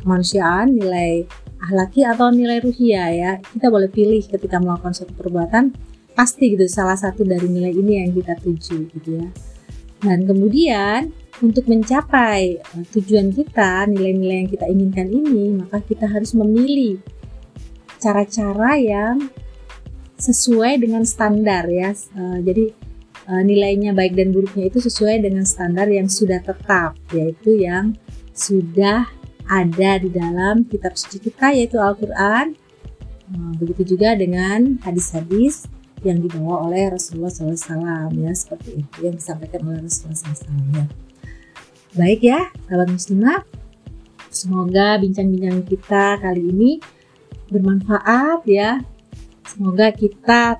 kemanusiaan, 0.00 0.72
nilai 0.72 1.28
ahlaki 1.64 2.04
atau 2.04 2.28
nilai 2.28 2.60
ruhia 2.60 3.04
ya 3.10 3.30
kita 3.40 3.72
boleh 3.72 3.88
pilih 3.88 4.20
ketika 4.28 4.60
melakukan 4.60 4.92
suatu 4.92 5.16
perbuatan 5.16 5.72
pasti 6.12 6.54
gitu 6.54 6.68
salah 6.68 6.94
satu 6.94 7.24
dari 7.24 7.48
nilai 7.48 7.72
ini 7.74 8.04
yang 8.04 8.10
kita 8.12 8.36
tuju 8.38 8.86
gitu 8.92 9.10
ya 9.24 9.28
dan 10.04 10.28
kemudian 10.28 11.10
untuk 11.42 11.66
mencapai 11.66 12.60
eh, 12.60 12.84
tujuan 12.94 13.34
kita 13.34 13.88
nilai-nilai 13.90 14.46
yang 14.46 14.50
kita 14.52 14.66
inginkan 14.68 15.08
ini 15.10 15.56
maka 15.56 15.82
kita 15.82 16.06
harus 16.06 16.36
memilih 16.36 17.00
cara-cara 18.04 18.76
yang 18.76 19.16
sesuai 20.20 20.80
dengan 20.80 21.02
standar 21.02 21.66
ya. 21.72 21.96
Uh, 22.14 22.38
jadi 22.44 22.70
uh, 23.26 23.42
nilainya 23.42 23.96
baik 23.96 24.14
dan 24.14 24.30
buruknya 24.30 24.68
itu 24.68 24.78
sesuai 24.84 25.24
dengan 25.24 25.48
standar 25.48 25.88
yang 25.88 26.06
sudah 26.06 26.44
tetap 26.44 26.94
yaitu 27.10 27.64
yang 27.64 27.96
sudah 28.36 29.08
ada 29.48 30.00
di 30.00 30.08
dalam 30.10 30.64
kitab 30.68 30.96
suci 30.96 31.20
kita 31.20 31.52
yaitu 31.52 31.76
Al-Qur'an. 31.80 32.56
Uh, 33.24 33.52
begitu 33.56 33.96
juga 33.96 34.12
dengan 34.12 34.76
hadis-hadis 34.84 35.64
yang 36.04 36.20
dibawa 36.20 36.68
oleh 36.68 36.92
Rasulullah 36.92 37.32
SAW 37.32 38.12
ya 38.12 38.32
seperti 38.36 38.84
itu 38.84 38.96
yang 39.00 39.16
disampaikan 39.16 39.64
oleh 39.64 39.80
Rasulullah 39.84 40.18
SAW 40.20 40.76
ya. 40.76 40.84
Baik 41.94 42.20
ya, 42.26 42.40
sahabat 42.68 42.88
muslimah. 42.92 43.40
Semoga 44.28 44.98
bincang-bincang 44.98 45.62
kita 45.64 46.18
kali 46.18 46.42
ini 46.50 46.70
bermanfaat 47.48 48.42
ya 48.50 48.82
Semoga 49.44 49.92
kita 49.92 50.58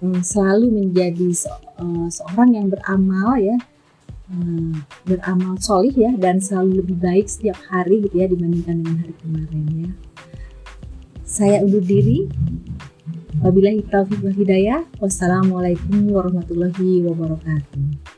um, 0.00 0.24
selalu 0.24 0.72
menjadi 0.72 1.28
se 1.36 1.46
uh, 1.52 2.08
seorang 2.08 2.56
yang 2.56 2.66
beramal 2.72 3.36
ya, 3.36 3.60
um, 4.32 4.80
beramal 5.04 5.60
solih 5.60 5.92
ya, 5.92 6.10
dan 6.16 6.40
selalu 6.40 6.80
lebih 6.80 6.96
baik 6.98 7.28
setiap 7.28 7.60
hari 7.68 8.02
gitu 8.02 8.16
ya 8.18 8.26
dibandingkan 8.26 8.80
dengan 8.80 8.96
hari 9.04 9.14
kemarin 9.20 9.64
ya. 9.70 9.90
Saya 11.22 11.64
undur 11.64 11.84
diri. 11.84 12.28
Wabillahi 13.40 13.88
taufiq 13.88 14.20
wa 14.20 14.32
hidayah. 14.32 14.80
Wassalamualaikum 15.00 16.12
warahmatullahi 16.12 17.04
wabarakatuh. 17.08 18.11